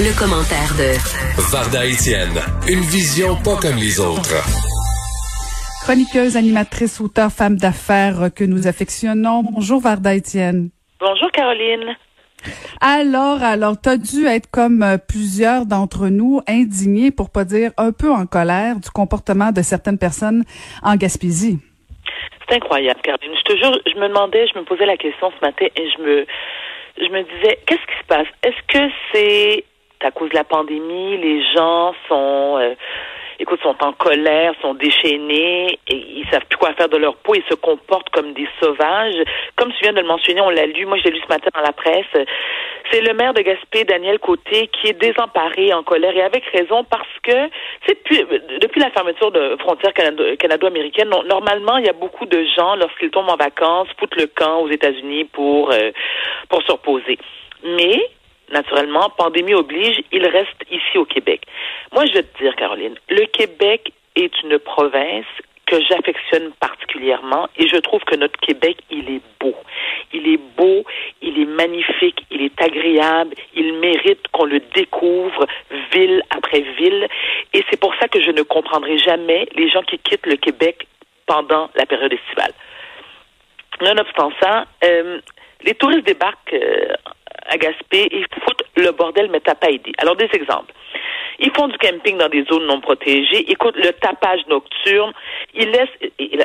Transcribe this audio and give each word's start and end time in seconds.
Le, 0.00 0.18
commentaire 0.18 0.72
de 0.80 0.96
Varda 1.52 1.84
Etienne, 1.84 2.40
une 2.72 2.80
vision 2.80 3.36
pas 3.44 3.60
comme 3.60 3.76
les 3.76 4.00
autres. 4.00 4.40
Chroniqueuse, 5.84 6.38
animatrice, 6.38 7.02
auteur, 7.02 7.30
femme 7.30 7.56
d'affaires 7.56 8.32
que 8.34 8.44
nous 8.44 8.66
affectionnons. 8.66 9.42
Bonjour 9.42 9.78
Varda 9.78 10.16
Etienne. 10.16 10.70
Bonjour 11.00 11.30
Caroline. 11.32 11.96
Alors, 12.80 13.42
alors, 13.42 13.76
t'as 13.78 13.98
dû 13.98 14.24
être 14.24 14.50
comme 14.50 14.82
euh, 14.82 14.96
plusieurs 14.96 15.66
d'entre 15.66 16.08
nous 16.08 16.40
indignés, 16.48 17.10
pour 17.10 17.28
pas 17.28 17.44
dire 17.44 17.72
un 17.76 17.92
peu 17.92 18.10
en 18.10 18.24
colère, 18.24 18.76
du 18.76 18.88
comportement 18.88 19.52
de 19.52 19.60
certaines 19.60 19.98
personnes 19.98 20.44
en 20.82 20.96
Gaspésie. 20.96 21.58
C'est 22.48 22.56
incroyable, 22.56 23.00
Caroline. 23.02 23.36
Je 23.36 23.52
te 23.52 23.58
jure, 23.58 23.78
je 23.84 24.00
me 24.00 24.08
demandais, 24.08 24.46
je 24.46 24.58
me 24.58 24.64
posais 24.64 24.86
la 24.86 24.96
question 24.96 25.30
ce 25.38 25.44
matin 25.44 25.66
et 25.76 25.90
je 25.90 26.02
me, 26.02 26.26
je 26.96 27.08
me 27.12 27.22
disais, 27.22 27.58
qu'est-ce 27.66 27.84
qui 27.84 28.00
se 28.00 28.06
passe? 28.08 28.28
Est-ce 28.42 28.62
que 28.66 28.92
c'est 29.12 29.64
à 30.04 30.10
cause 30.10 30.30
de 30.30 30.36
la 30.36 30.44
pandémie, 30.44 31.16
les 31.18 31.42
gens 31.54 31.94
sont, 32.08 32.58
euh, 32.58 32.74
écoute, 33.38 33.60
sont 33.62 33.76
en 33.82 33.92
colère, 33.92 34.52
sont 34.62 34.74
déchaînés, 34.74 35.78
et 35.88 35.96
ils 35.96 36.26
savent 36.30 36.44
plus 36.48 36.58
quoi 36.58 36.72
faire 36.74 36.88
de 36.88 36.96
leur 36.96 37.16
peau, 37.16 37.34
ils 37.34 37.44
se 37.48 37.54
comportent 37.54 38.10
comme 38.10 38.32
des 38.32 38.48
sauvages. 38.60 39.22
Comme 39.56 39.72
tu 39.72 39.78
viens 39.82 39.92
de 39.92 40.00
le 40.00 40.06
mentionner, 40.06 40.40
on 40.40 40.50
l'a 40.50 40.66
lu, 40.66 40.86
moi 40.86 40.98
je 40.98 41.04
l'ai 41.04 41.10
lu 41.12 41.20
ce 41.22 41.28
matin 41.28 41.50
dans 41.54 41.60
la 41.60 41.72
presse. 41.72 42.06
C'est 42.90 43.02
le 43.02 43.14
maire 43.14 43.34
de 43.34 43.42
Gaspé, 43.42 43.84
Daniel 43.84 44.18
Côté, 44.18 44.68
qui 44.68 44.88
est 44.88 45.00
désemparé, 45.00 45.72
en 45.72 45.82
colère, 45.82 46.16
et 46.16 46.22
avec 46.22 46.44
raison, 46.46 46.84
parce 46.84 47.08
que, 47.22 47.48
depuis, 47.88 48.24
depuis 48.60 48.80
la 48.80 48.90
fermeture 48.90 49.30
de 49.30 49.56
frontières 49.60 49.94
canado-américaines, 49.94 51.10
normalement, 51.26 51.76
il 51.76 51.86
y 51.86 51.90
a 51.90 51.94
beaucoup 51.94 52.26
de 52.26 52.44
gens, 52.56 52.74
lorsqu'ils 52.76 53.10
tombent 53.10 53.30
en 53.30 53.36
vacances, 53.36 53.88
foutent 53.98 54.16
le 54.16 54.26
camp 54.26 54.60
aux 54.60 54.68
États-Unis 54.68 55.24
pour, 55.24 55.70
euh, 55.72 55.92
pour 56.48 56.62
se 56.62 56.72
reposer. 56.72 57.18
Mais, 57.62 58.00
naturellement, 58.50 59.10
pandémie 59.10 59.54
oblige, 59.54 60.02
il 60.12 60.26
reste 60.26 60.64
ici 60.70 60.98
au 60.98 61.04
Québec. 61.04 61.42
Moi, 61.92 62.06
je 62.06 62.12
vais 62.14 62.22
te 62.22 62.38
dire, 62.42 62.54
Caroline, 62.56 62.96
le 63.08 63.26
Québec 63.26 63.92
est 64.16 64.42
une 64.42 64.58
province 64.58 65.26
que 65.70 65.80
j'affectionne 65.88 66.50
particulièrement 66.58 67.48
et 67.56 67.68
je 67.68 67.76
trouve 67.76 68.02
que 68.02 68.16
notre 68.16 68.38
Québec, 68.40 68.78
il 68.90 69.08
est 69.08 69.22
beau. 69.38 69.54
Il 70.12 70.26
est 70.28 70.40
beau, 70.56 70.84
il 71.22 71.40
est 71.40 71.46
magnifique, 71.46 72.26
il 72.30 72.42
est 72.42 72.60
agréable, 72.60 73.34
il 73.54 73.74
mérite 73.74 74.26
qu'on 74.32 74.46
le 74.46 74.60
découvre 74.74 75.46
ville 75.92 76.22
après 76.30 76.62
ville 76.76 77.06
et 77.52 77.64
c'est 77.70 77.78
pour 77.78 77.94
ça 78.00 78.08
que 78.08 78.20
je 78.20 78.32
ne 78.32 78.42
comprendrai 78.42 78.98
jamais 78.98 79.48
les 79.54 79.70
gens 79.70 79.82
qui 79.82 79.98
quittent 79.98 80.26
le 80.26 80.36
Québec 80.36 80.88
pendant 81.26 81.70
la 81.76 81.86
période 81.86 82.12
estivale. 82.12 82.52
Nonobstant 83.80 84.32
ça, 84.40 84.66
euh, 84.84 85.20
les 85.62 85.74
touristes 85.74 86.06
débarquent 86.06 86.52
euh, 86.54 86.94
à 87.46 87.56
Gaspé 87.56 88.08
et 88.10 88.24
foutent 88.44 88.64
le 88.76 88.90
bordel, 88.92 89.28
mais 89.30 89.40
t'as 89.40 89.54
pas 89.54 89.70
aidé. 89.70 89.92
Alors, 89.98 90.16
des 90.16 90.28
exemples. 90.32 90.72
Ils 91.38 91.50
font 91.56 91.68
du 91.68 91.78
camping 91.78 92.18
dans 92.18 92.28
des 92.28 92.44
zones 92.44 92.66
non 92.66 92.80
protégées. 92.80 93.50
Écoute, 93.50 93.74
le 93.76 93.92
tapage 93.92 94.40
nocturne. 94.48 95.12
Ils 95.54 95.70
laissent, 95.70 96.36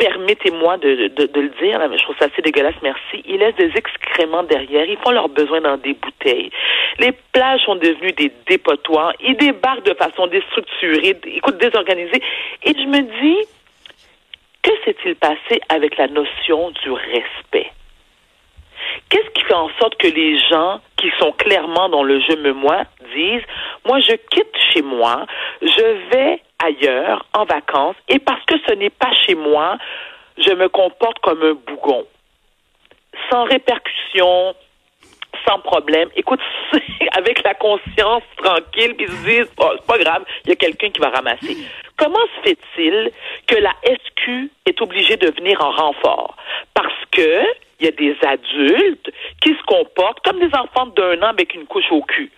permettez-moi 0.00 0.78
de, 0.78 1.08
de, 1.08 1.26
de, 1.26 1.40
le 1.40 1.48
dire, 1.60 1.80
je 1.96 2.02
trouve 2.02 2.16
ça 2.18 2.24
assez 2.24 2.42
dégueulasse, 2.42 2.74
merci. 2.82 3.22
Ils 3.26 3.36
laissent 3.36 3.54
des 3.56 3.70
excréments 3.76 4.42
derrière. 4.42 4.86
Ils 4.86 4.96
font 4.98 5.10
leurs 5.10 5.28
besoins 5.28 5.60
dans 5.60 5.76
des 5.76 5.94
bouteilles. 5.94 6.50
Les 6.98 7.12
plages 7.32 7.60
sont 7.60 7.76
devenues 7.76 8.12
des 8.12 8.32
dépotoirs. 8.48 9.12
Ils 9.20 9.36
débarquent 9.36 9.84
de 9.84 9.94
façon 9.94 10.26
déstructurée, 10.26 11.16
écoute, 11.26 11.58
désorganisée. 11.58 12.22
Et 12.64 12.72
je 12.72 12.86
me 12.86 13.02
dis, 13.20 13.46
que 14.62 14.70
s'est-il 14.84 15.14
passé 15.16 15.60
avec 15.68 15.96
la 15.96 16.08
notion 16.08 16.70
du 16.82 16.90
respect? 16.90 17.70
Qu'est-ce 19.10 19.28
qui 19.30 19.42
fait 19.42 19.54
en 19.54 19.68
sorte 19.80 19.96
que 19.96 20.06
les 20.06 20.38
gens 20.48 20.80
qui 20.96 21.10
sont 21.18 21.32
clairement 21.32 21.88
dans 21.88 22.04
le 22.04 22.20
je 22.20 22.36
me 22.36 22.52
moi 22.52 22.84
disent 23.14 23.42
moi 23.86 23.98
je 24.00 24.14
quitte 24.30 24.56
chez 24.72 24.82
moi, 24.82 25.26
je 25.60 26.10
vais 26.10 26.40
ailleurs 26.64 27.26
en 27.34 27.44
vacances 27.44 27.96
et 28.08 28.18
parce 28.18 28.44
que 28.46 28.54
ce 28.68 28.74
n'est 28.74 28.90
pas 28.90 29.12
chez 29.26 29.34
moi, 29.34 29.78
je 30.38 30.52
me 30.52 30.68
comporte 30.68 31.18
comme 31.20 31.42
un 31.42 31.54
bougon. 31.54 32.06
Sans 33.30 33.44
répercussion, 33.44 34.54
sans 35.46 35.58
problème. 35.58 36.08
Écoute, 36.16 36.40
avec 37.16 37.42
la 37.42 37.54
conscience 37.54 38.22
tranquille, 38.36 38.94
puis 38.96 39.08
se 39.08 39.24
disent, 39.24 39.52
oh, 39.58 39.70
c'est 39.76 39.86
pas 39.86 39.98
grave, 39.98 40.24
il 40.44 40.50
y 40.50 40.52
a 40.52 40.56
quelqu'un 40.56 40.90
qui 40.90 41.00
va 41.00 41.10
ramasser. 41.10 41.56
Comment 41.96 42.20
se 42.36 42.50
fait-il 42.50 43.10
que 43.46 43.56
la 43.56 43.74
SQ 43.84 44.50
est 44.66 44.80
obligée 44.80 45.16
de 45.16 45.30
venir 45.30 45.60
en 45.62 45.70
renfort? 45.70 46.36
Parce 46.74 47.04
que 47.10 47.42
il 47.80 47.84
y 47.84 47.88
a 47.88 47.92
des 47.92 48.16
adultes 48.26 49.10
qui 49.40 49.50
se 49.50 49.62
comportent 49.66 50.20
comme 50.24 50.38
des 50.38 50.54
enfants 50.54 50.86
d'un 50.86 51.22
an 51.22 51.30
avec 51.30 51.54
une 51.54 51.66
couche 51.66 51.90
au 51.90 52.02
cul. 52.02 52.30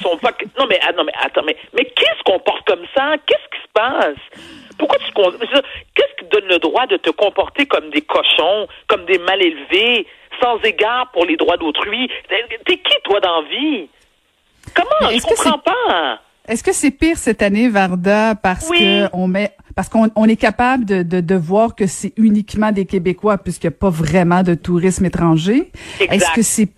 Sont 0.00 0.16
pas... 0.18 0.32
Non, 0.58 0.66
mais, 0.68 0.78
ah, 0.82 0.92
non, 0.92 1.04
mais 1.04 1.12
attends, 1.20 1.42
mais, 1.44 1.56
mais 1.74 1.84
qui 1.84 2.04
se 2.04 2.22
comporte 2.24 2.66
comme 2.66 2.86
ça? 2.94 3.16
Qu'est-ce 3.26 3.48
qui 3.56 3.62
se 3.62 3.72
passe? 3.74 4.16
Pourquoi 4.78 4.98
tu 4.98 5.12
Qu'est-ce 5.94 6.16
qui 6.18 6.28
donne 6.30 6.48
le 6.48 6.58
droit 6.58 6.86
de 6.86 6.96
te 6.96 7.10
comporter 7.10 7.66
comme 7.66 7.90
des 7.90 8.02
cochons, 8.02 8.68
comme 8.86 9.04
des 9.04 9.18
mal 9.18 9.42
élevés, 9.42 10.06
sans 10.40 10.58
égard 10.62 11.10
pour 11.12 11.26
les 11.26 11.36
droits 11.36 11.56
d'autrui? 11.56 12.10
T'es 12.28 12.76
qui, 12.78 12.94
toi, 13.04 13.20
dans 13.20 13.42
vie? 13.42 13.88
Comment? 14.74 15.10
Je 15.10 15.22
comprends 15.22 15.58
pas. 15.58 16.20
Est-ce 16.48 16.62
que 16.62 16.72
c'est 16.72 16.92
pire 16.92 17.16
cette 17.16 17.42
année, 17.42 17.68
Varda, 17.68 18.34
parce 18.40 18.70
que 18.70 19.14
on 19.14 19.26
met 19.26 19.50
parce 19.76 19.90
qu'on 19.90 20.10
on 20.16 20.24
est 20.24 20.40
capable 20.40 20.86
de, 20.86 21.02
de, 21.02 21.20
de 21.20 21.34
voir 21.36 21.76
que 21.76 21.86
c'est 21.86 22.14
uniquement 22.16 22.72
des 22.72 22.86
Québécois 22.86 23.38
puisqu'il 23.38 23.68
n'y 23.68 23.74
a 23.74 23.78
pas 23.78 23.90
vraiment 23.90 24.42
de 24.42 24.54
tourisme 24.54 25.04
étranger. 25.04 25.70
Est-ce 26.00 26.32
que 26.34 26.42
c'est 26.42 26.68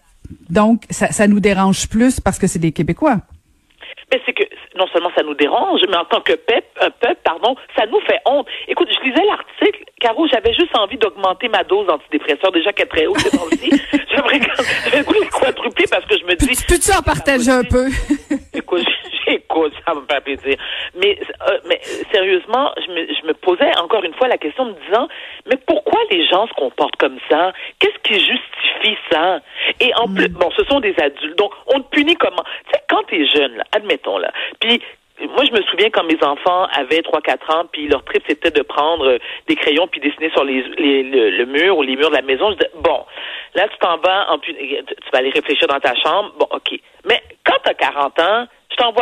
donc 0.50 0.82
ça, 0.90 1.06
ça 1.12 1.26
nous 1.28 1.40
dérange 1.40 1.88
plus 1.88 2.20
parce 2.20 2.38
que 2.38 2.46
c'est 2.46 2.58
des 2.58 2.72
Québécois? 2.72 3.18
Mais 4.12 4.20
c'est 4.26 4.32
que 4.32 4.42
non 4.76 4.86
seulement 4.92 5.10
ça 5.14 5.22
nous 5.22 5.34
dérange, 5.34 5.80
mais 5.88 5.96
en 5.96 6.04
tant 6.06 6.20
que 6.20 6.32
peuple, 6.32 6.66
un 6.80 6.90
peuple, 6.90 7.20
pardon, 7.24 7.54
ça 7.76 7.84
nous 7.86 8.00
fait 8.00 8.20
honte. 8.26 8.46
Écoute, 8.66 8.88
je 8.90 9.08
lisais 9.08 9.24
l'article, 9.26 9.84
Caro, 10.00 10.26
j'avais 10.28 10.54
juste 10.54 10.74
envie 10.76 10.96
d'augmenter 10.96 11.48
ma 11.48 11.62
dose 11.64 11.86
d'antidépresseur, 11.86 12.50
déjà 12.52 12.72
qu'elle 12.72 12.86
est 12.86 12.88
très 12.88 13.06
haute 13.06 13.18
ces 13.18 13.30
temps-ci. 13.30 13.70
J'aimerais 14.10 14.40
quadrupler 15.30 15.84
parce 15.90 16.06
que 16.06 16.18
je 16.18 16.24
me 16.24 16.34
dis. 16.36 16.64
Peux-tu 16.66 16.90
en 16.96 17.02
partager 17.02 17.50
un 17.50 17.64
peu? 17.64 17.88
Ça 19.86 19.94
me 19.94 20.02
fait 20.10 20.20
plaisir. 20.20 20.56
Mais, 20.94 21.18
euh, 21.48 21.58
mais 21.66 21.80
sérieusement, 22.12 22.72
je 22.76 22.92
me, 22.92 23.06
je 23.06 23.26
me 23.26 23.34
posais 23.34 23.76
encore 23.78 24.04
une 24.04 24.14
fois 24.14 24.28
la 24.28 24.38
question 24.38 24.64
en 24.64 24.66
me 24.66 24.86
disant, 24.86 25.08
mais 25.46 25.56
pourquoi 25.66 26.00
les 26.10 26.26
gens 26.26 26.46
se 26.46 26.54
comportent 26.54 26.96
comme 26.96 27.18
ça? 27.30 27.52
Qu'est-ce 27.78 27.98
qui 28.02 28.14
justifie 28.14 28.96
ça? 29.10 29.40
Et 29.80 29.92
en 29.94 30.06
plus, 30.12 30.28
bon, 30.28 30.50
ce 30.56 30.64
sont 30.64 30.80
des 30.80 30.94
adultes. 30.98 31.38
Donc, 31.38 31.52
on 31.74 31.80
te 31.80 31.88
punit 31.88 32.16
comment? 32.16 32.44
Tu 32.66 32.72
sais, 32.72 32.82
quand 32.88 33.02
t'es 33.04 33.26
jeune, 33.26 33.56
là, 33.56 33.64
admettons, 33.72 34.18
là, 34.18 34.30
puis 34.60 34.82
moi, 35.20 35.44
je 35.44 35.52
me 35.52 35.62
souviens 35.62 35.90
quand 35.90 36.04
mes 36.04 36.22
enfants 36.22 36.66
avaient 36.72 37.00
3-4 37.00 37.52
ans, 37.52 37.64
puis 37.72 37.88
leur 37.88 38.04
trip, 38.04 38.22
c'était 38.28 38.50
de 38.50 38.62
prendre 38.62 39.18
des 39.48 39.56
crayons 39.56 39.88
puis 39.88 40.00
dessiner 40.00 40.30
sur 40.30 40.44
les, 40.44 40.62
les 40.78 41.02
le, 41.02 41.46
mur 41.46 41.76
ou 41.76 41.82
les 41.82 41.96
murs 41.96 42.10
de 42.10 42.16
la 42.16 42.22
maison. 42.22 42.50
Je 42.50 42.56
disais, 42.56 42.70
bon, 42.76 43.04
là, 43.54 43.66
tu 43.68 43.78
t'en 43.78 43.96
vas, 43.98 44.30
en, 44.30 44.38
tu 44.38 44.52
vas 45.12 45.18
aller 45.18 45.30
réfléchir 45.30 45.66
dans 45.66 45.80
ta 45.80 45.94
chambre. 45.96 46.32
Bon, 46.38 46.46
OK. 46.52 46.78
Mais 47.04 47.20
quand 47.44 47.56
tu 47.64 47.70
as 47.70 47.74
40 47.74 48.20
ans, 48.20 48.46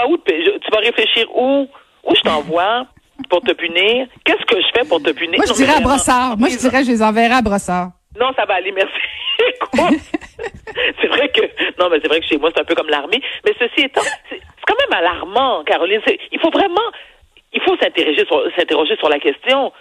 où? 0.09 0.19
Tu 0.27 0.71
vas 0.73 0.79
réfléchir 0.79 1.27
où? 1.37 1.69
Où 2.05 2.15
je 2.15 2.21
t'envoie 2.21 2.87
pour 3.29 3.41
te 3.41 3.53
punir? 3.53 4.07
Qu'est-ce 4.25 4.45
que 4.45 4.61
je 4.61 4.67
fais 4.75 4.89
pour 4.89 5.03
te 5.03 5.11
punir? 5.11 5.39
Moi, 5.39 5.47
je 5.47 5.55
dirais 5.55 5.75
à 5.77 5.81
Brossard. 5.81 6.37
Moi, 6.39 6.49
je 6.49 6.57
dirais, 6.57 6.85
je 6.85 6.91
les 6.91 7.03
enverrai 7.03 7.35
à 7.35 7.43
Brossard. 7.43 7.91
Non, 8.19 8.29
ça 8.37 8.45
va 8.47 8.55
aller, 8.55 8.73
merci. 8.73 8.93
c'est 11.01 11.09
vrai 11.09 11.29
que 11.29 11.43
non, 11.81 11.89
mais 11.91 11.99
c'est 12.01 12.09
vrai 12.09 12.21
que 12.21 12.27
chez 12.27 12.39
moi 12.39 12.51
c'est 12.55 12.61
un 12.61 12.65
peu 12.65 12.75
comme 12.75 12.89
l'armée. 12.89 13.21
Mais 13.45 13.53
ceci 13.59 13.87
étant, 13.87 14.03
c'est 14.31 14.41
quand 14.67 14.75
même 14.79 14.99
alarmant, 14.99 15.65
Caroline. 15.65 16.01
Il 16.33 16.41
faut 16.41 16.51
vraiment, 16.51 16.89
il 17.53 17.61
faut 17.63 17.77
s'interroger 17.77 18.25
sur, 18.27 18.43
s'interroger 18.57 18.97
sur 18.97 19.09
la 19.09 19.19
question. 19.19 19.73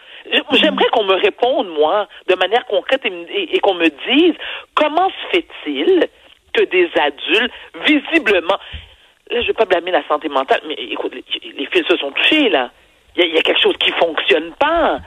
J'aimerais 0.53 0.87
qu'on 0.91 1.03
me 1.03 1.15
réponde, 1.15 1.69
moi, 1.69 2.07
de 2.27 2.35
manière 2.35 2.65
concrète 2.65 3.01
et, 3.05 3.59
qu'on 3.59 3.75
me 3.75 3.89
dise 3.89 4.33
comment 4.73 5.09
se 5.09 5.37
fait-il 5.37 6.07
que 6.53 6.63
des 6.63 6.89
adultes, 6.95 7.53
visiblement, 7.85 8.57
là, 9.31 9.41
je 9.41 9.47
vais 9.47 9.53
pas 9.53 9.65
blâmer 9.65 9.91
la 9.91 10.05
santé 10.07 10.29
mentale, 10.29 10.61
mais 10.67 10.75
écoute, 10.75 11.13
les, 11.13 11.65
fils 11.67 11.85
se 11.87 11.97
sont 11.97 12.11
touchés, 12.11 12.49
là. 12.49 12.71
Il 13.17 13.33
y, 13.33 13.37
a 13.37 13.41
quelque 13.41 13.61
chose 13.61 13.77
qui 13.77 13.91
fonctionne 13.91 14.51
pas. 14.59 14.99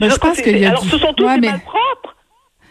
Mais 0.00 0.10
je, 0.10 0.16
pense 0.16 0.40
que 0.40 0.50
y 0.50 0.64
a 0.64 0.70
alors, 0.70 0.82
ce 0.82 0.98
sont 0.98 1.12
tous 1.12 1.28
des 1.28 1.46
malpropres. 1.46 2.16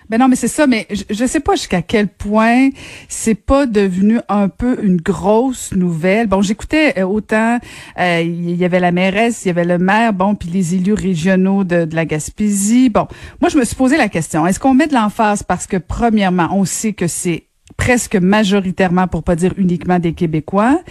Ben 0.09 0.17
non, 0.17 0.27
mais 0.27 0.35
c'est 0.35 0.47
ça, 0.47 0.65
mais 0.65 0.87
je, 0.89 1.03
je 1.07 1.25
sais 1.25 1.39
pas 1.39 1.53
jusqu'à 1.53 1.83
quel 1.83 2.07
point 2.07 2.69
c'est 3.07 3.35
pas 3.35 3.67
devenu 3.67 4.19
un 4.27 4.49
peu 4.49 4.83
une 4.83 4.97
grosse 4.97 5.71
nouvelle. 5.71 6.27
Bon, 6.27 6.41
j'écoutais 6.41 6.99
euh, 6.99 7.03
autant, 7.03 7.59
euh, 7.99 8.21
il 8.21 8.55
y 8.55 8.65
avait 8.65 8.79
la 8.79 8.91
mairesse, 8.91 9.45
il 9.45 9.49
y 9.49 9.51
avait 9.51 9.65
le 9.65 9.77
maire, 9.77 10.11
bon, 10.11 10.33
puis 10.33 10.49
les 10.49 10.73
élus 10.73 10.93
régionaux 10.93 11.63
de, 11.63 11.85
de 11.85 11.95
la 11.95 12.05
Gaspésie. 12.05 12.89
Bon, 12.89 13.07
moi, 13.39 13.49
je 13.49 13.57
me 13.57 13.63
suis 13.63 13.75
posé 13.75 13.97
la 13.97 14.09
question, 14.09 14.47
est-ce 14.47 14.59
qu'on 14.59 14.73
met 14.73 14.87
de 14.87 14.95
l'emphase 14.95 15.43
parce 15.43 15.67
que, 15.67 15.77
premièrement, 15.77 16.49
on 16.51 16.65
sait 16.65 16.93
que 16.93 17.07
c'est 17.07 17.48
presque 17.77 18.15
majoritairement, 18.15 19.07
pour 19.07 19.23
pas 19.23 19.35
dire 19.35 19.53
uniquement 19.57 19.99
des 19.99 20.13
Québécois. 20.13 20.81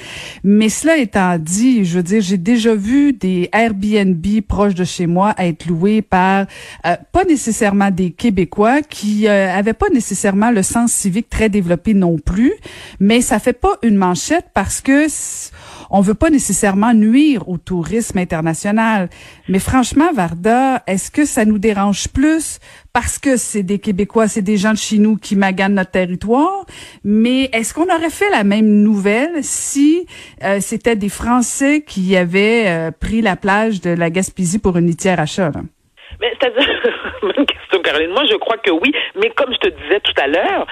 Mais 0.44 0.68
cela 0.68 0.96
étant 0.96 1.38
dit, 1.38 1.84
je 1.84 1.96
veux 1.96 2.02
dire, 2.02 2.20
j'ai 2.20 2.38
déjà 2.38 2.74
vu 2.74 3.12
des 3.12 3.48
Airbnb 3.52 4.24
proches 4.46 4.74
de 4.74 4.84
chez 4.84 5.06
moi 5.06 5.34
être 5.38 5.66
loués 5.66 6.02
par 6.02 6.46
euh, 6.86 6.96
pas 7.12 7.24
nécessairement 7.24 7.90
des 7.90 8.10
Québécois 8.10 8.82
qui 8.82 9.28
euh, 9.28 9.54
avaient 9.54 9.72
pas 9.72 9.88
nécessairement 9.92 10.50
le 10.50 10.62
sens 10.62 10.92
civique 10.92 11.28
très 11.28 11.48
développé 11.48 11.94
non 11.94 12.18
plus, 12.18 12.52
mais 13.00 13.20
ça 13.20 13.38
fait 13.38 13.52
pas 13.52 13.76
une 13.82 13.96
manchette 13.96 14.46
parce 14.54 14.80
que 14.80 15.06
on 15.90 16.00
veut 16.00 16.14
pas 16.14 16.30
nécessairement 16.30 16.94
nuire 16.94 17.48
au 17.48 17.58
tourisme 17.58 18.18
international. 18.18 19.08
Mais 19.48 19.58
franchement, 19.58 20.12
Varda, 20.12 20.82
est-ce 20.86 21.10
que 21.10 21.24
ça 21.24 21.44
nous 21.44 21.58
dérange 21.58 22.08
plus 22.08 22.58
parce 22.92 23.18
que 23.18 23.36
c'est 23.36 23.62
des 23.62 23.78
Québécois, 23.78 24.28
c'est 24.28 24.42
des 24.42 24.56
gens 24.56 24.72
de 24.72 24.78
chez 24.78 24.98
nous 24.98 25.16
qui 25.16 25.36
maganent 25.36 25.74
notre 25.74 25.92
territoire? 25.92 26.64
Mais 27.04 27.44
est-ce 27.52 27.74
qu'on 27.74 27.92
aurait 27.94 28.10
fait 28.10 28.30
la 28.30 28.44
même 28.44 28.82
nouvelle 28.82 29.42
si 29.42 30.06
euh, 30.44 30.58
c'était 30.60 30.96
des 30.96 31.08
Français 31.08 31.82
qui 31.86 32.16
avaient 32.16 32.64
euh, 32.66 32.90
pris 32.90 33.22
la 33.22 33.36
plage 33.36 33.80
de 33.80 33.90
la 33.90 34.10
Gaspésie 34.10 34.58
pour 34.58 34.76
une 34.76 34.86
litière 34.86 35.20
achat? 35.20 35.50
Là? 35.50 35.60
Mais 36.20 36.32
c'est-à-dire, 36.40 36.66
question, 37.46 37.82
Caroline. 37.82 38.10
Moi, 38.10 38.24
je 38.30 38.36
crois 38.36 38.56
que 38.58 38.70
oui, 38.70 38.92
mais 39.16 39.30
comme 39.30 39.52
je 39.52 39.58
te 39.58 39.68
disais 39.68 40.00
tout 40.00 40.20
à 40.20 40.26
l'heure, 40.26 40.66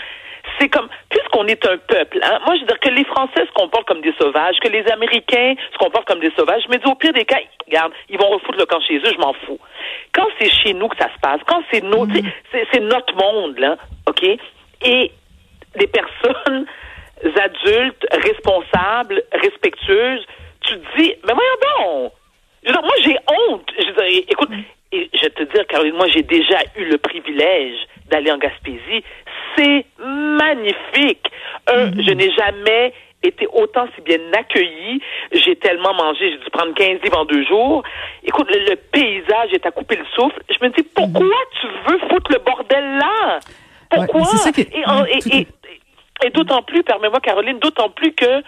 c'est 0.59 0.69
comme, 0.69 0.89
puisqu'on 1.37 1.47
est 1.47 1.67
un 1.67 1.79
peuple, 1.79 2.19
hein, 2.23 2.39
moi 2.45 2.55
je 2.57 2.61
veux 2.61 2.67
dire 2.67 2.81
que 2.81 2.89
les 2.89 3.05
Français 3.05 3.47
se 3.47 3.53
comportent 3.53 3.87
comme 3.87 4.01
des 4.01 4.15
sauvages, 4.19 4.57
que 4.63 4.69
les 4.69 4.87
Américains 4.91 5.55
se 5.73 5.79
comportent 5.79 6.07
comme 6.07 6.21
des 6.21 6.33
sauvages, 6.37 6.65
mais 6.69 6.79
au 6.87 6.95
pire 6.95 7.13
des 7.13 7.25
cas, 7.25 7.39
regarde, 7.67 7.93
ils 8.09 8.19
vont 8.19 8.29
refoutre 8.29 8.59
le 8.59 8.67
camp 8.67 8.81
chez 8.81 8.99
eux, 8.99 9.13
je 9.13 9.19
m'en 9.19 9.33
fous. 9.45 9.59
Quand 10.13 10.27
c'est 10.39 10.51
chez 10.51 10.75
nous 10.75 10.89
que 10.89 10.97
ça 10.97 11.09
se 11.15 11.21
passe, 11.21 11.41
quand 11.47 11.63
c'est 11.71 11.85
mm-hmm. 11.85 12.33
c'est 12.73 12.81
notre 12.81 13.15
monde, 13.15 13.59
là, 13.59 13.77
OK? 14.09 14.23
Et 14.25 15.13
des 15.77 15.87
personnes 15.87 16.67
adultes, 17.37 18.07
responsables, 18.13 19.23
respectueuses, 19.33 20.25
tu 20.63 20.75
te 20.75 20.99
dis, 20.99 21.15
mais 21.27 21.35
voyons 21.35 22.03
donc! 22.03 22.13
moi, 22.83 22.95
j'ai 23.05 23.17
honte. 23.49 23.71
Je 23.79 24.09
dis, 24.09 24.25
écoute, 24.29 24.51
et 24.93 25.09
je 25.15 25.21
vais 25.23 25.31
te 25.31 25.43
dire, 25.45 25.67
Caroline, 25.69 25.95
moi, 25.95 26.09
j'ai 26.09 26.23
déjà 26.23 26.59
eu 26.77 26.85
le 26.85 26.99
privilège 26.99 27.79
d'aller 28.11 28.31
en 28.31 28.39
Gaspésie. 28.39 29.03
C'est 29.57 29.87
magnifique. 29.99 31.27
Un, 31.67 31.87
mhm. 31.87 32.03
je 32.03 32.13
n'ai 32.13 32.31
jamais 32.33 32.93
été 33.23 33.47
autant 33.53 33.87
si 33.95 34.03
bien 34.03 34.19
accueilli. 34.33 35.01
J'ai 35.33 35.57
tellement 35.57 35.95
mangé, 35.95 36.31
j'ai 36.31 36.39
dû 36.39 36.51
prendre 36.51 36.75
15 36.75 37.01
livres 37.03 37.19
en 37.19 37.25
deux 37.25 37.45
jours. 37.45 37.83
Écoute, 38.23 38.49
le, 38.51 38.77
paysage 38.77 39.53
est 39.53 39.67
à 39.67 39.71
couper 39.71 39.97
le 39.97 40.05
souffle. 40.15 40.41
Je 40.49 40.65
me 40.65 40.71
dis, 40.73 40.83
pourquoi 40.83 41.25
mhm. 41.25 41.61
tu 41.61 41.67
veux 41.89 41.99
foutre 42.09 42.33
le 42.33 42.39
bordel 42.39 42.99
là? 42.99 43.39
Pourquoi? 43.91 44.27
et, 45.09 45.47
et 46.25 46.31
d'autant 46.31 46.63
plus, 46.63 46.83
permets-moi, 46.83 47.21
Caroline, 47.21 47.59
d'autant 47.59 47.91
plus 47.91 48.13
que 48.13 48.43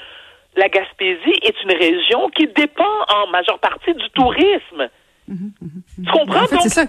la 0.56 0.68
Gaspésie 0.68 1.38
est 1.42 1.62
une 1.62 1.72
région 1.72 2.28
qui 2.30 2.46
dépend 2.48 2.84
en 3.08 3.28
majeure 3.28 3.58
partie 3.58 3.94
du 3.94 4.10
tourisme. 4.10 4.88
Tu 5.28 6.10
comprends? 6.10 6.46
c'est 6.46 6.68
ça. 6.68 6.84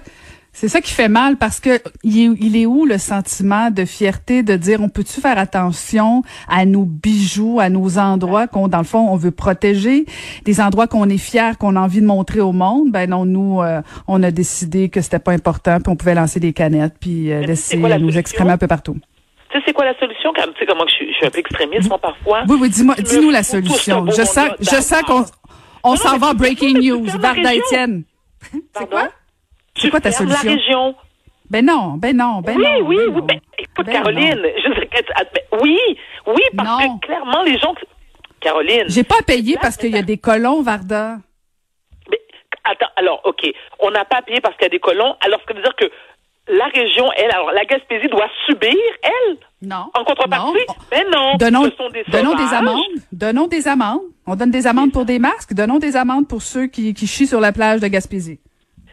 C'est 0.51 0.67
ça 0.67 0.81
qui 0.81 0.91
fait 0.91 1.07
mal 1.07 1.37
parce 1.37 1.59
que 1.59 1.79
il 2.03 2.57
est, 2.57 2.65
où 2.65 2.85
le 2.85 2.97
sentiment 2.97 3.71
de 3.71 3.85
fierté 3.85 4.43
de 4.43 4.55
dire 4.55 4.81
on 4.81 4.89
peut-tu 4.89 5.21
faire 5.21 5.37
attention 5.37 6.23
à 6.47 6.65
nos 6.65 6.83
bijoux, 6.83 7.59
à 7.59 7.69
nos 7.69 7.97
endroits 7.97 8.47
qu'on 8.47 8.67
dans 8.67 8.79
le 8.79 8.83
fond 8.83 9.07
on 9.09 9.15
veut 9.15 9.31
protéger, 9.31 10.05
des 10.45 10.59
endroits 10.59 10.87
qu'on 10.87 11.07
est 11.07 11.17
fier, 11.17 11.57
qu'on 11.57 11.75
a 11.75 11.79
envie 11.79 12.01
de 12.01 12.05
montrer 12.05 12.41
au 12.41 12.51
monde? 12.51 12.91
Ben 12.91 13.09
non, 13.09 13.25
nous 13.25 13.61
euh, 13.61 13.81
on 14.07 14.21
a 14.23 14.31
décidé 14.31 14.89
que 14.89 15.01
c'était 15.01 15.19
pas 15.19 15.31
important, 15.31 15.79
puis 15.79 15.91
on 15.91 15.95
pouvait 15.95 16.15
lancer 16.15 16.39
des 16.39 16.51
canettes 16.51 16.95
puis 16.99 17.31
euh, 17.31 17.41
laisser 17.41 17.77
nos 17.77 18.11
excréments 18.11 18.53
un 18.53 18.57
peu 18.57 18.67
partout. 18.67 18.97
Tu 19.51 19.57
sais, 19.57 19.63
c'est 19.65 19.73
quoi 19.73 19.85
la 19.85 19.97
solution? 19.97 20.31
Tu 20.33 20.41
sais 20.59 20.65
comment 20.67 20.85
je 20.87 20.93
suis, 20.93 21.11
je 21.11 21.15
suis 21.15 21.25
un 21.25 21.31
peu 21.31 21.39
extrémiste, 21.39 21.89
moi, 21.89 21.97
parfois. 21.97 22.43
Oui, 22.47 22.57
oui, 22.61 22.69
dis-moi, 22.69 22.95
dis-nous 22.95 23.31
la 23.31 23.41
solution. 23.43 24.05
Je 24.07 24.23
sens, 24.23 24.49
je 24.59 24.81
sens 24.81 25.01
qu'on, 25.03 25.25
on 25.83 25.95
s'en 25.95 26.17
va 26.17 26.33
breaking 26.33 26.79
news. 26.79 27.05
Varda 27.17 27.55
Étienne. 27.55 28.03
C'est 28.77 28.89
quoi? 28.89 29.09
C'est 29.79 29.89
quoi 29.89 29.99
ta 29.99 30.11
solution? 30.11 30.49
La 30.49 30.55
région. 30.55 30.95
Ben 31.49 31.65
non, 31.65 31.95
ben 31.97 32.15
non, 32.15 32.41
ben 32.41 32.55
oui, 32.55 32.63
non. 32.63 32.87
Oui, 32.87 32.97
ben 32.97 33.15
oui, 33.15 33.21
ben, 33.23 33.39
écoute, 33.57 33.85
ben 33.85 33.93
Caroline, 33.93 34.41
je 34.63 34.69
ben, 34.69 35.61
oui, 35.61 35.79
oui, 36.27 36.41
parce 36.55 36.83
que 36.83 37.05
clairement, 37.05 37.43
les 37.43 37.57
gens. 37.57 37.73
Caroline. 38.39 38.85
J'ai 38.87 39.03
pas 39.03 39.15
à 39.19 39.23
payer 39.23 39.57
parce 39.61 39.75
qu'il 39.75 39.91
y 39.91 39.97
a 39.97 40.01
des 40.01 40.17
colons, 40.17 40.61
Varda. 40.61 41.17
Mais, 42.09 42.19
attends, 42.63 42.91
alors, 42.95 43.21
OK. 43.25 43.51
On 43.79 43.91
n'a 43.91 44.05
pas 44.05 44.17
à 44.17 44.21
payer 44.21 44.39
parce 44.41 44.55
qu'il 44.55 44.63
y 44.63 44.67
a 44.67 44.69
des 44.69 44.79
colons. 44.79 45.15
Alors, 45.21 45.41
ce 45.41 45.45
que 45.45 45.53
veut 45.57 45.61
dire 45.61 45.75
que 45.75 45.91
la 46.47 46.65
région, 46.65 47.11
elle, 47.17 47.31
alors 47.31 47.51
la 47.51 47.65
Gaspésie 47.65 48.07
doit 48.07 48.29
subir, 48.45 48.75
elle, 49.03 49.37
non, 49.61 49.85
en 49.93 50.03
contrepartie? 50.03 50.65
Mais 50.91 51.03
non, 51.11 51.35
donnons, 51.37 51.63
des 51.63 52.03
donnons 52.07 52.35
des 52.35 52.53
amendes. 52.53 52.81
Donnons 53.11 53.47
des 53.47 53.67
amendes. 53.67 54.01
On 54.25 54.35
donne 54.35 54.51
des 54.51 54.67
amendes 54.67 54.91
pour 54.91 55.05
des 55.05 55.19
masques. 55.19 55.53
Donnons 55.53 55.79
des 55.79 55.95
amendes 55.95 56.27
pour 56.27 56.41
ceux 56.41 56.67
qui, 56.67 56.93
qui 56.93 57.07
chient 57.07 57.27
sur 57.27 57.41
la 57.41 57.51
plage 57.51 57.81
de 57.81 57.87
Gaspésie. 57.87 58.39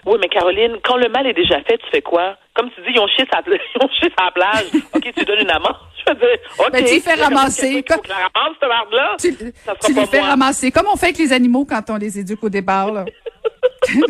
Oui, 0.06 0.18
mais 0.20 0.28
Caroline, 0.28 0.78
quand 0.84 0.96
le 0.96 1.08
mal 1.08 1.26
est 1.26 1.32
déjà 1.32 1.60
fait, 1.62 1.78
tu 1.78 1.90
fais 1.90 2.00
quoi? 2.00 2.36
Comme 2.54 2.70
tu 2.70 2.80
dis, 2.82 2.92
ils 2.94 3.00
ont 3.00 3.08
chié 3.08 3.26
sa, 3.30 3.40
ils 3.46 3.82
ont 3.82 3.88
chié 3.88 4.08
sa 4.16 4.30
plage. 4.30 4.66
OK, 4.94 5.12
tu 5.16 5.24
donnes 5.24 5.40
une 5.40 5.50
amende. 5.50 5.74
Je 6.06 6.12
veux 6.12 6.18
dire, 6.18 6.38
OK. 6.60 6.68
Mais 6.72 6.84
tu 6.84 6.94
les 6.94 7.00
fais 7.00 7.14
ramasser. 7.14 7.82
Comme... 7.82 8.00
là 8.06 9.16
tu, 9.18 9.36
tu 9.84 9.92
les 9.92 10.06
fais 10.06 10.20
ramasser. 10.20 10.70
Comme 10.70 10.86
on 10.92 10.96
fait 10.96 11.06
avec 11.06 11.18
les 11.18 11.32
animaux 11.32 11.64
quand 11.64 11.90
on 11.90 11.96
les 11.96 12.20
éduque 12.20 12.44
au 12.44 12.48
départ, 12.48 12.92
là. 12.92 13.04
non, 13.94 14.02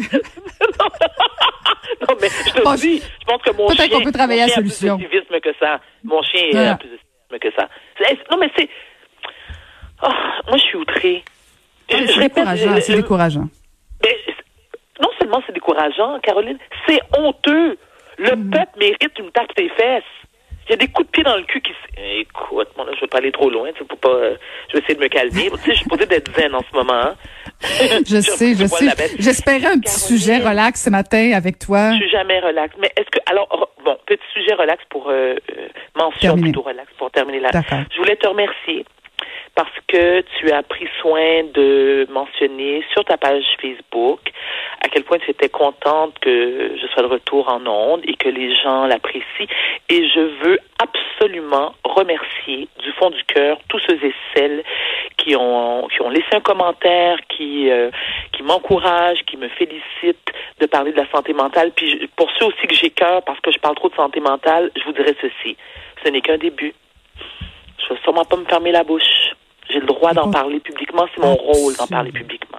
mais 2.20 2.28
je 2.28 2.52
te 2.52 2.76
dis, 2.80 3.00
je 3.00 3.24
pense 3.26 3.42
que 3.42 3.52
mon 3.56 3.68
chien, 3.70 3.88
qu'on 3.88 4.02
peut 4.02 4.12
travailler 4.12 4.42
à 4.42 4.46
la 4.48 4.54
solution. 4.54 4.98
plus 4.98 5.06
de 5.06 5.10
civisme 5.10 5.40
que 5.40 5.54
ça. 5.58 5.80
Mon 6.04 6.22
chien 6.22 6.48
voilà. 6.52 6.72
a 6.72 6.76
plus 6.76 6.90
de 6.90 6.98
civisme 6.98 7.38
que 7.40 7.52
ça. 7.58 7.68
Non, 8.30 8.36
mais 8.38 8.50
c'est... 8.56 8.68
Oh, 10.02 10.08
moi, 10.48 10.58
je 10.58 10.62
suis 10.62 10.76
outrée. 10.76 11.24
C'est 11.88 12.18
décourageant, 12.18 12.80
c'est 12.80 12.96
décourageant. 12.96 13.48
Mais, 14.02 14.16
c'est 15.46 15.52
décourageant, 15.52 16.18
Caroline, 16.20 16.58
c'est 16.86 17.00
honteux. 17.18 17.78
Le 18.18 18.36
mm. 18.36 18.50
peuple 18.50 18.78
mérite 18.78 19.18
une 19.18 19.30
tape 19.30 19.54
des 19.56 19.68
fesses. 19.70 20.02
Il 20.68 20.72
y 20.72 20.74
a 20.74 20.76
des 20.78 20.88
coups 20.88 21.06
de 21.06 21.12
pied 21.12 21.22
dans 21.22 21.36
le 21.36 21.44
cul 21.44 21.60
qui... 21.60 21.72
Écoute, 21.96 22.68
moi, 22.76 22.84
là, 22.86 22.92
je 22.96 23.00
vais 23.00 23.06
pas 23.06 23.18
aller 23.18 23.30
trop 23.30 23.48
loin, 23.48 23.68
tu 23.76 23.84
pour 23.84 23.98
pas... 23.98 24.08
Euh, 24.08 24.36
je 24.68 24.72
vais 24.72 24.78
essayer 24.80 24.96
de 24.96 25.00
me 25.00 25.08
calmer. 25.08 25.48
tu 25.50 25.56
sais, 25.58 25.72
je 25.72 25.76
suis 25.76 25.88
posée 25.88 26.06
d'être 26.06 26.34
zen 26.34 26.54
en 26.54 26.60
ce 26.60 26.76
moment. 26.76 26.92
Hein. 26.92 27.14
je, 27.62 28.20
sais, 28.20 28.54
je 28.54 28.66
sais. 28.66 28.86
J'espérais 29.20 29.66
un 29.66 29.78
petit 29.78 30.00
sujet 30.00 30.38
relax 30.38 30.82
ce 30.82 30.90
matin 30.90 31.32
avec 31.34 31.60
toi. 31.60 31.92
Je 31.92 31.98
suis 31.98 32.10
jamais 32.10 32.40
relax. 32.40 32.74
Mais 32.80 32.90
est-ce 32.96 33.08
que... 33.12 33.20
Alors, 33.30 33.70
bon, 33.84 33.96
petit 34.06 34.22
sujet 34.34 34.54
relax 34.54 34.82
pour... 34.90 35.08
Euh, 35.08 35.36
euh 35.56 35.68
mention 35.94 36.36
plutôt 36.36 36.62
relax 36.62 36.88
pour 36.98 37.10
terminer 37.10 37.40
là. 37.40 37.50
Je 37.52 37.98
voulais 37.98 38.16
te 38.16 38.28
remercier 38.28 38.84
parce 39.56 39.72
que 39.88 40.20
tu 40.38 40.52
as 40.52 40.62
pris 40.62 40.86
soin 41.00 41.42
de 41.54 42.06
mentionner 42.10 42.84
sur 42.92 43.04
ta 43.04 43.16
page 43.16 43.44
Facebook 43.60 44.20
à 44.84 44.88
quel 44.88 45.02
point 45.02 45.18
tu 45.18 45.30
étais 45.30 45.48
contente 45.48 46.16
que 46.20 46.76
je 46.80 46.86
sois 46.88 47.02
de 47.02 47.08
retour 47.08 47.48
en 47.48 47.66
ondes 47.66 48.02
et 48.04 48.14
que 48.14 48.28
les 48.28 48.54
gens 48.54 48.86
l'apprécient. 48.86 49.46
Et 49.88 50.06
je 50.08 50.20
veux 50.44 50.58
absolument 50.78 51.74
remercier 51.84 52.68
du 52.82 52.92
fond 52.92 53.08
du 53.08 53.24
cœur 53.24 53.58
tous 53.68 53.80
ceux 53.80 53.98
et 54.04 54.14
celles 54.34 54.62
qui 55.16 55.34
ont 55.34 55.88
qui 55.88 56.02
ont 56.02 56.10
laissé 56.10 56.28
un 56.32 56.40
commentaire, 56.40 57.18
qui 57.28 57.70
euh, 57.70 57.90
qui 58.32 58.42
m'encouragent, 58.42 59.24
qui 59.24 59.38
me 59.38 59.48
félicitent 59.48 60.32
de 60.60 60.66
parler 60.66 60.92
de 60.92 60.98
la 60.98 61.10
santé 61.10 61.32
mentale. 61.32 61.72
Puis 61.74 62.08
pour 62.14 62.30
ceux 62.38 62.44
aussi 62.44 62.66
que 62.66 62.74
j'ai 62.74 62.90
cœur 62.90 63.22
parce 63.24 63.40
que 63.40 63.50
je 63.50 63.58
parle 63.58 63.74
trop 63.74 63.88
de 63.88 63.96
santé 63.96 64.20
mentale, 64.20 64.70
je 64.76 64.84
vous 64.84 64.92
dirais 64.92 65.16
ceci 65.20 65.56
ce 66.04 66.10
n'est 66.10 66.20
qu'un 66.20 66.38
début. 66.38 66.74
Je 67.78 67.84
ne 67.84 67.96
vais 67.96 68.02
sûrement 68.02 68.24
pas 68.24 68.36
me 68.36 68.44
fermer 68.44 68.72
la 68.72 68.84
bouche. 68.84 69.35
J'ai 69.70 69.80
le 69.80 69.86
droit 69.86 70.12
d'en 70.12 70.30
parler 70.30 70.60
publiquement. 70.60 71.06
C'est 71.14 71.20
mon 71.20 71.34
rôle 71.34 71.74
d'en 71.76 71.86
parler 71.86 72.12
publiquement. 72.12 72.58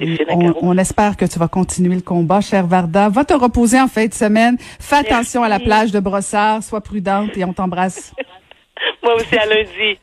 On, 0.00 0.54
on, 0.62 0.78
espère 0.78 1.16
que 1.16 1.24
tu 1.24 1.38
vas 1.38 1.48
continuer 1.48 1.94
le 1.94 2.00
combat, 2.00 2.40
cher 2.40 2.66
Varda. 2.66 3.08
Va 3.08 3.24
te 3.24 3.34
reposer 3.34 3.80
en 3.80 3.88
fin 3.88 4.06
de 4.06 4.14
semaine. 4.14 4.56
Fais 4.80 4.96
attention 4.96 5.42
à 5.42 5.48
la 5.48 5.60
plage 5.60 5.92
de 5.92 6.00
Brossard. 6.00 6.62
Sois 6.62 6.80
prudente 6.80 7.36
et 7.36 7.44
on 7.44 7.52
t'embrasse. 7.52 8.12
Moi 9.02 9.14
aussi, 9.14 9.36
à 9.36 9.46
lundi. 9.46 9.98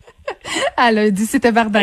à 0.78 0.92
lundi, 0.92 1.26
c'était 1.26 1.52
Varda. 1.52 1.82